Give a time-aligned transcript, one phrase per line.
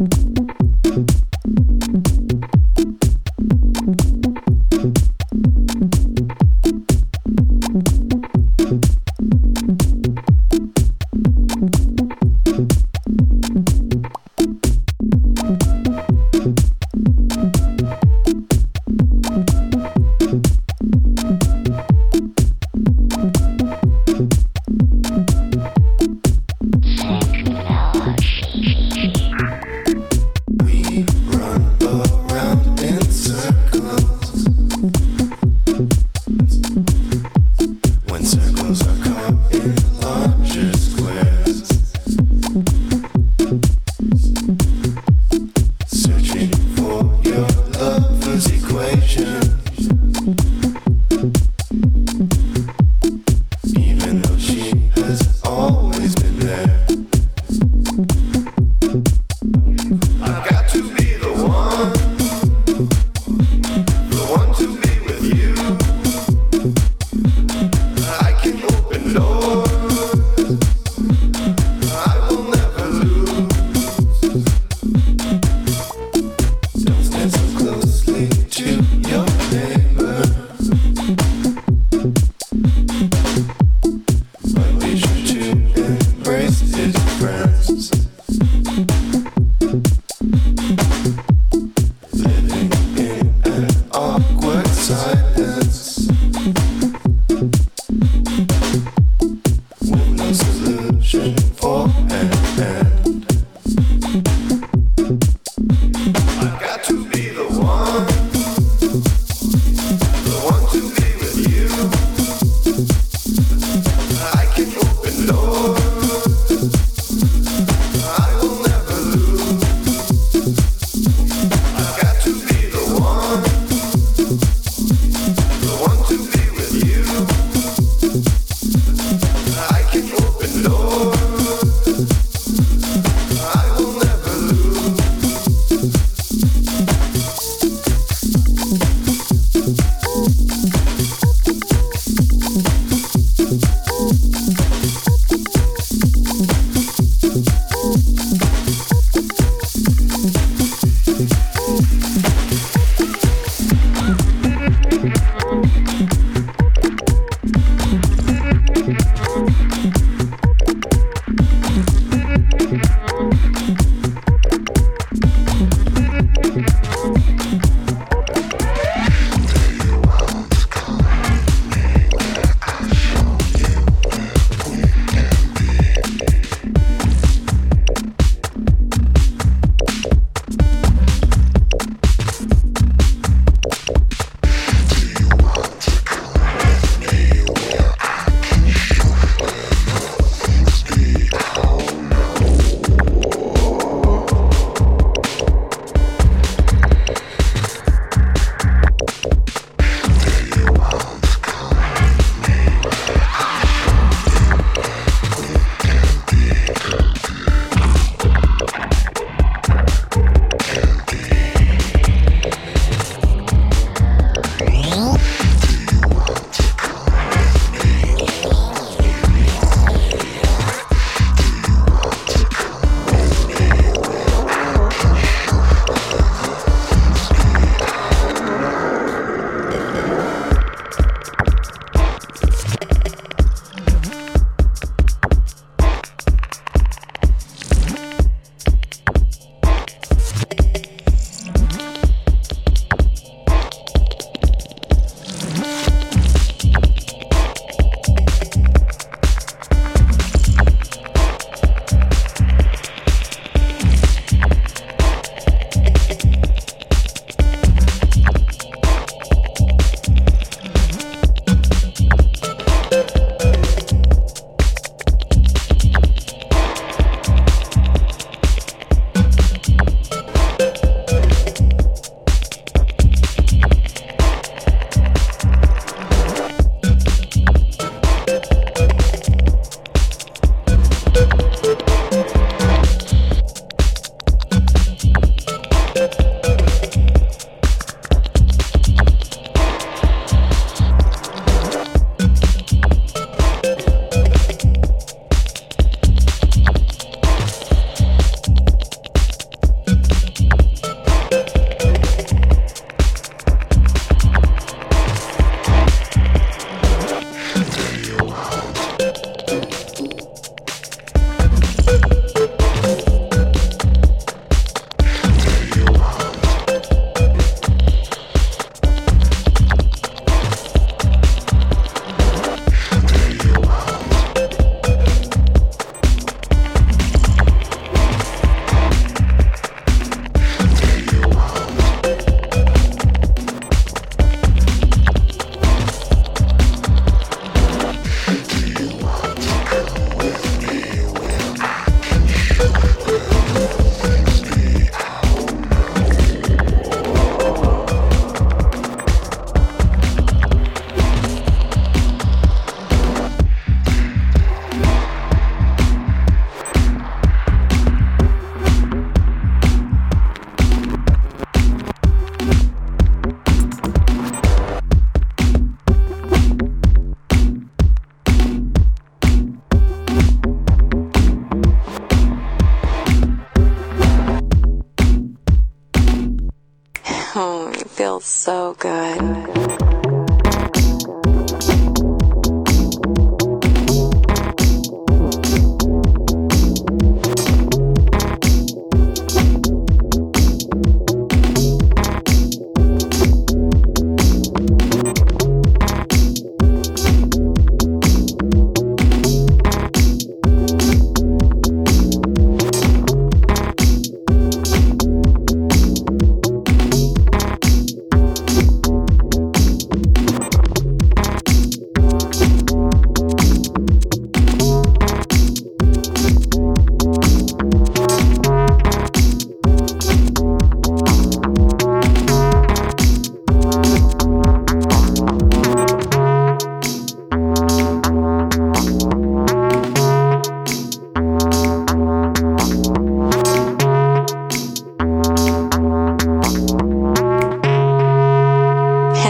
[0.00, 0.29] Mm-hmm.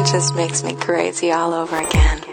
[0.01, 2.30] It just makes me crazy all over again.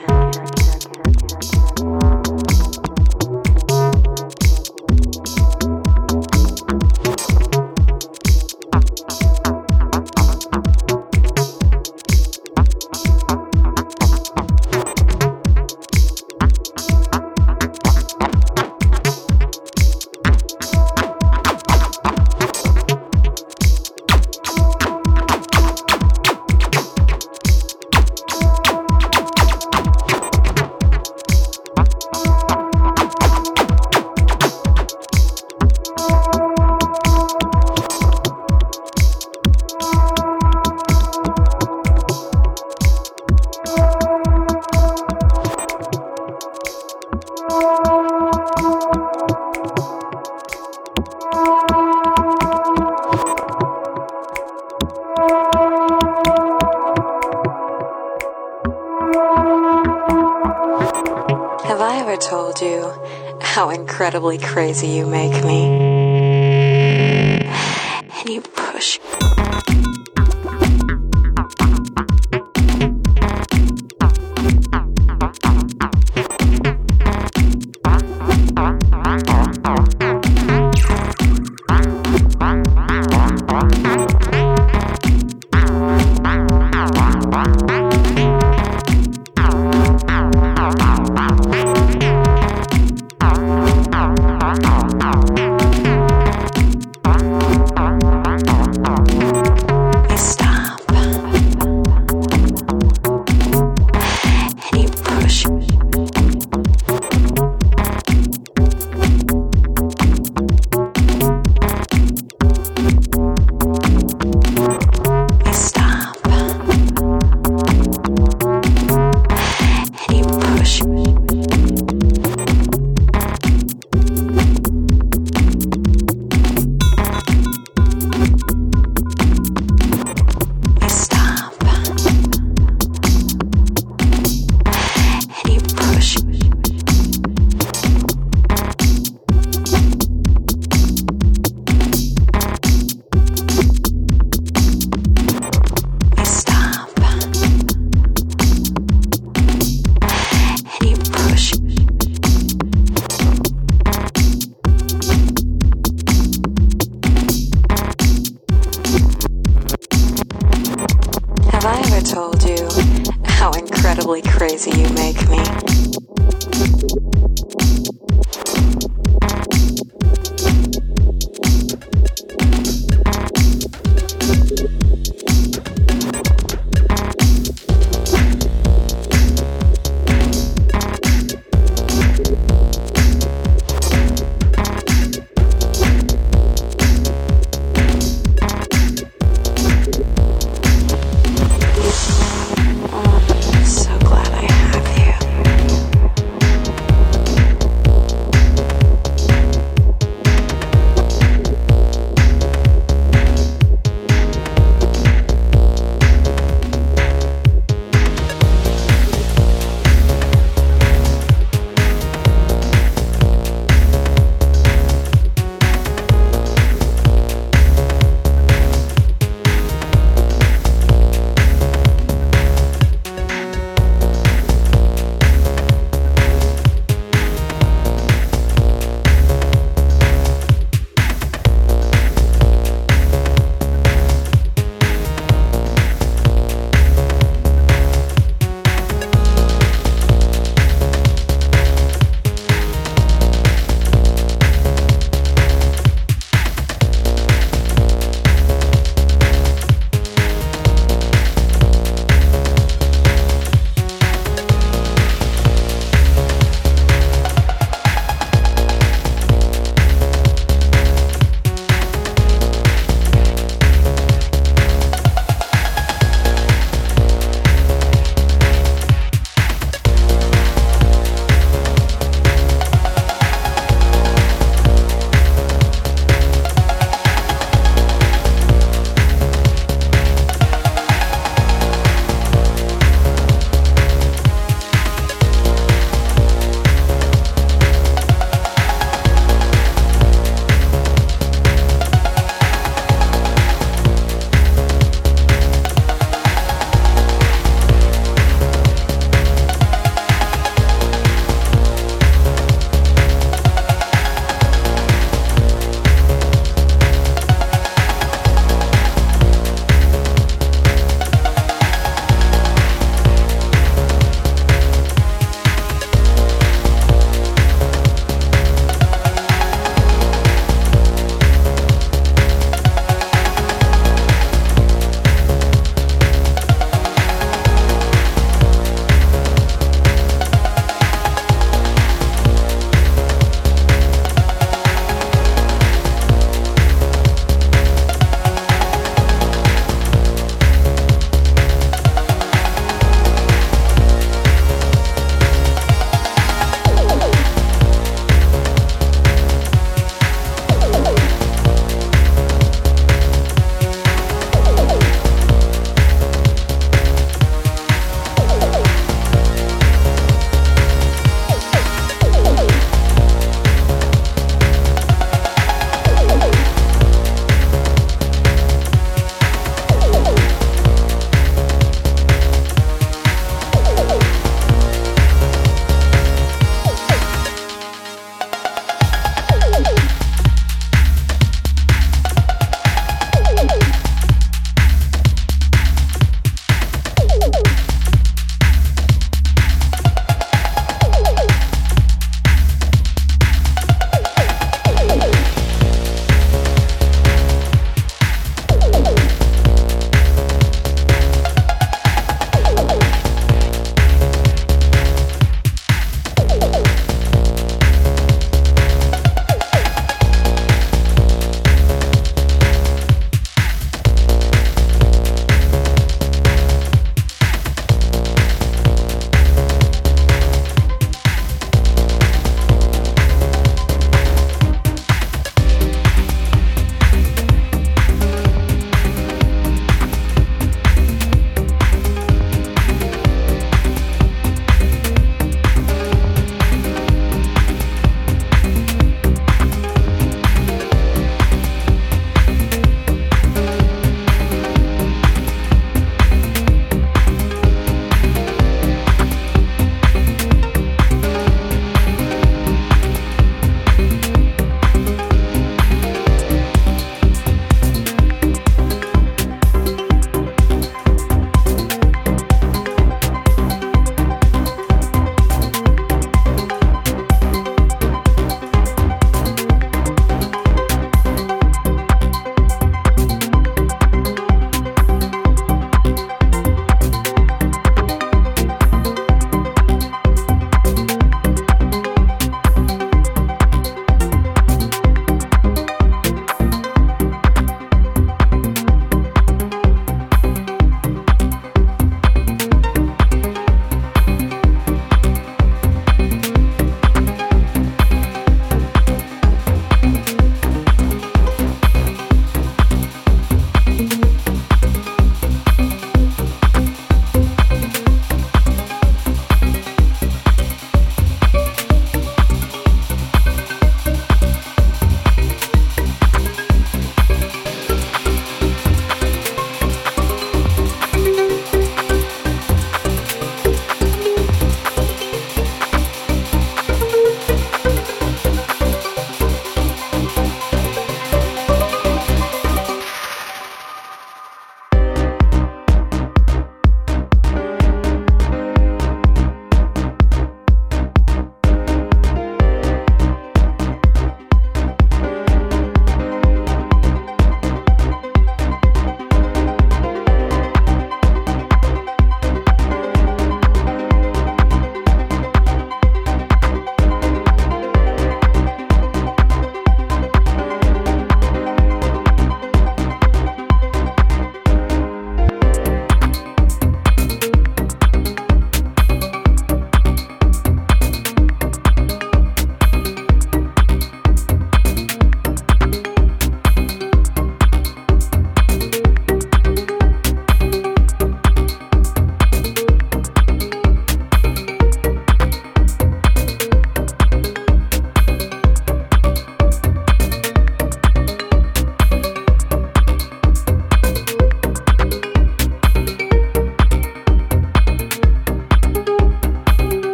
[64.18, 65.77] incredibly crazy you make me.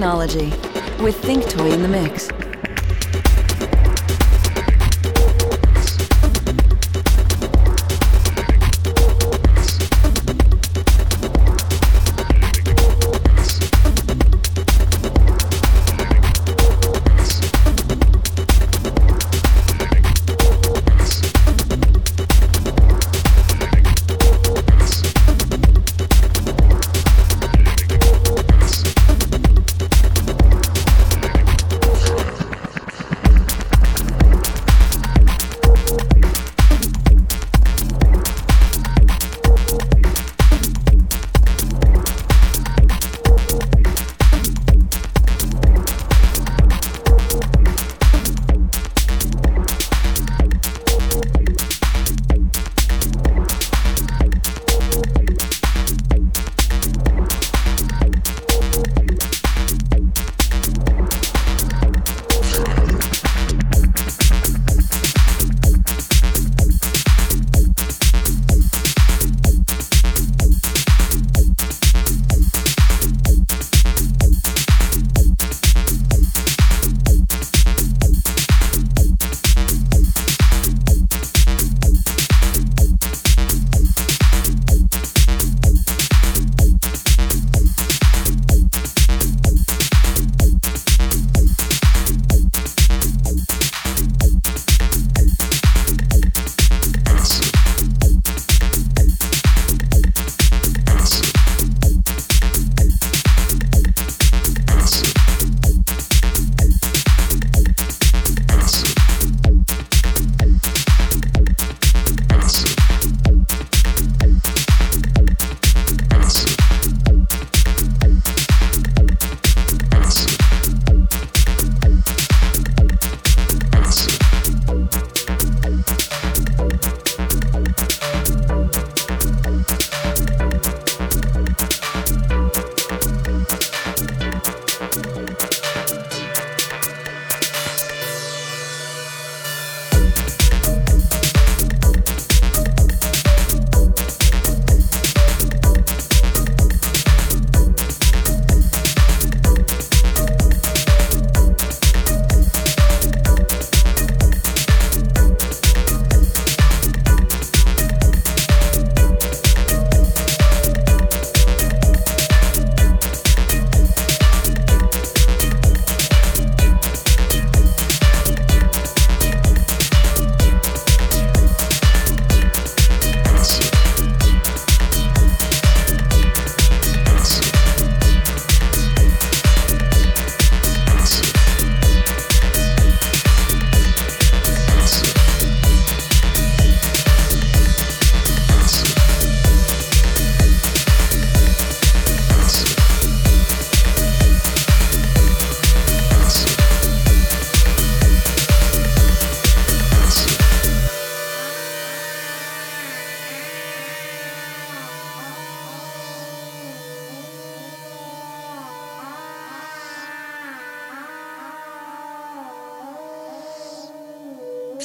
[0.00, 2.37] It's Thinknology with Think Toy in the mix.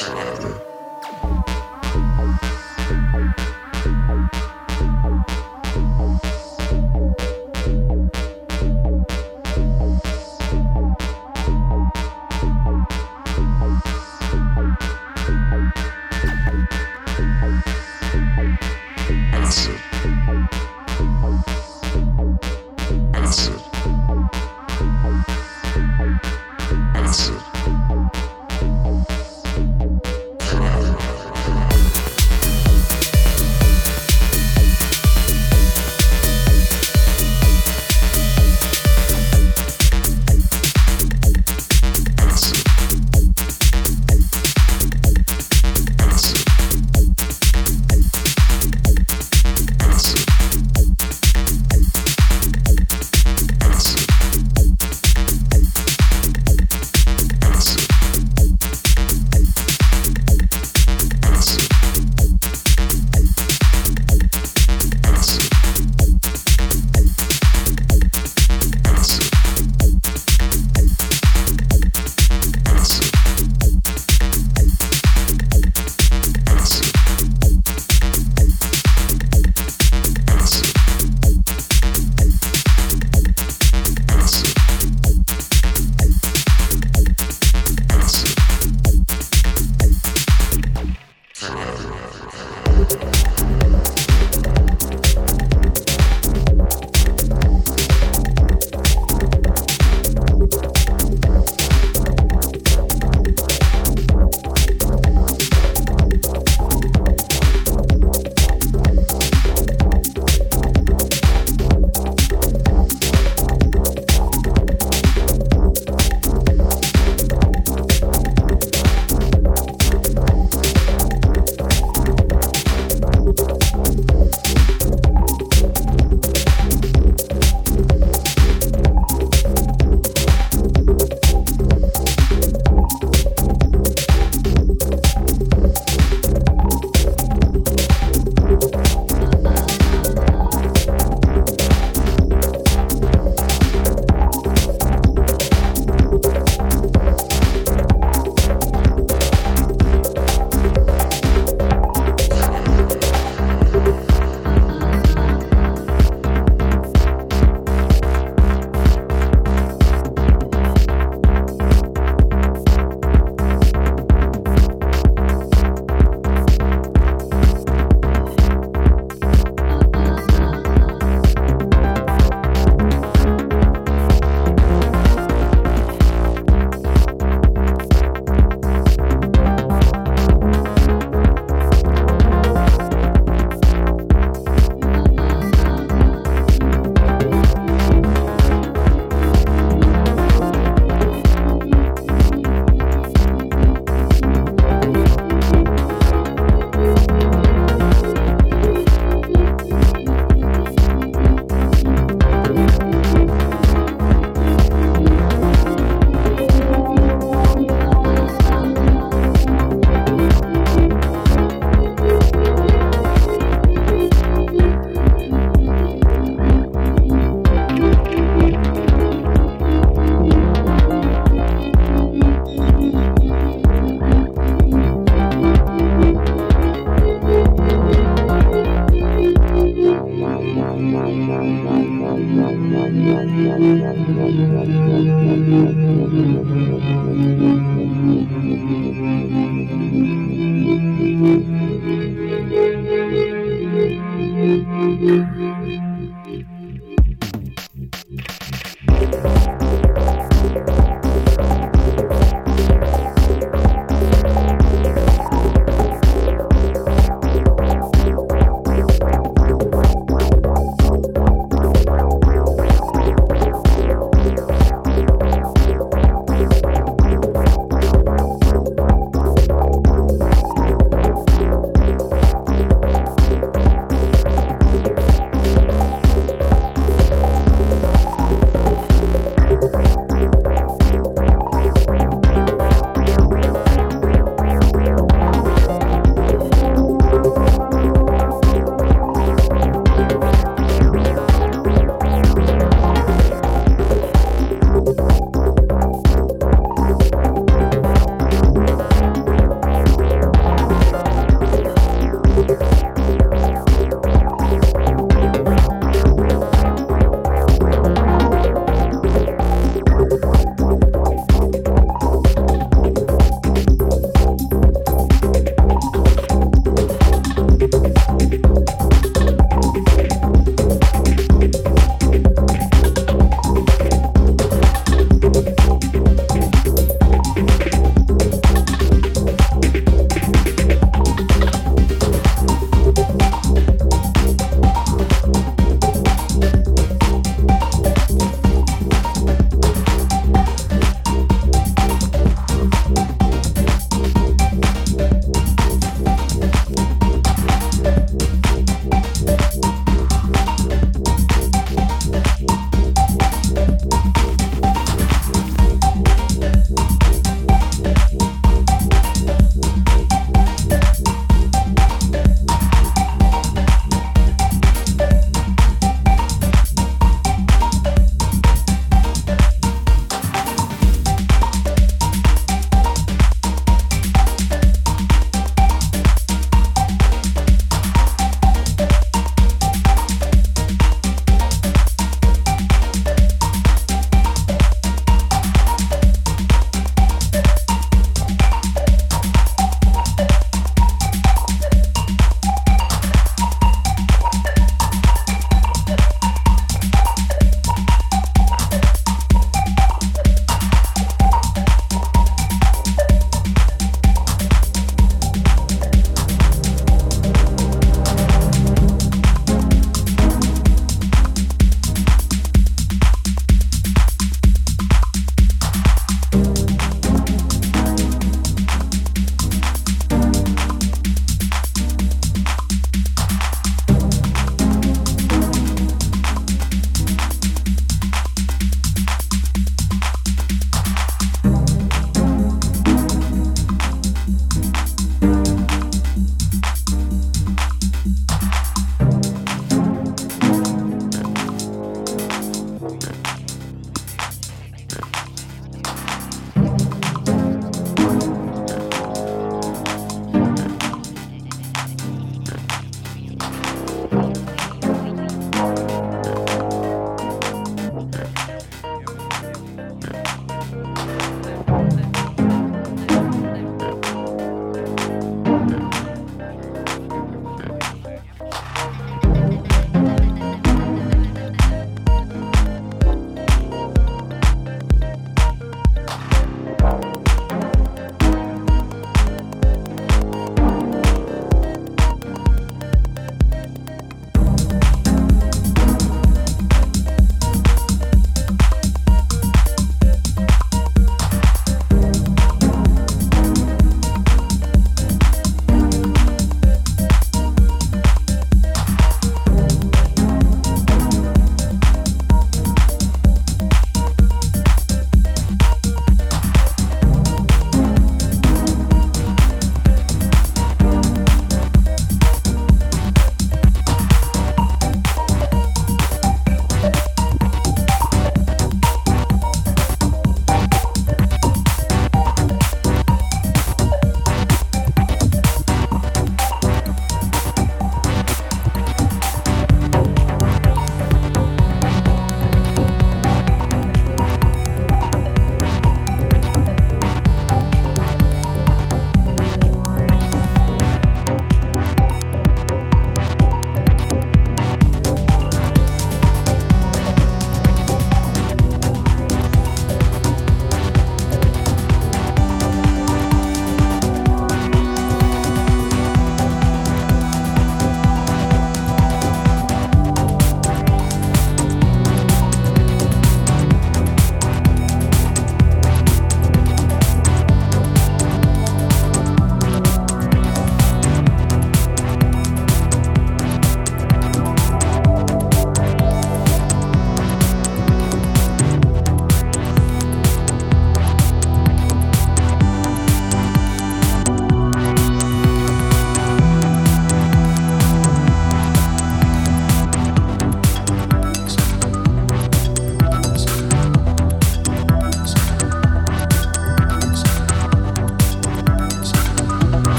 [0.00, 0.59] Forever.